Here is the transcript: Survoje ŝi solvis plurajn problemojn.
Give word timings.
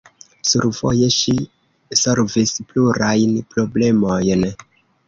Survoje 0.51 1.09
ŝi 1.17 1.35
solvis 2.05 2.57
plurajn 2.73 3.39
problemojn. 3.55 4.53